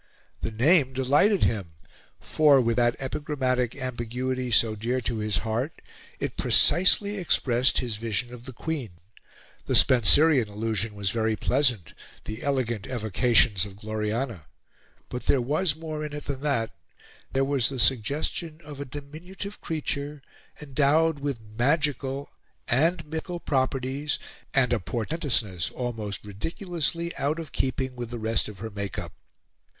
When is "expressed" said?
7.19-7.77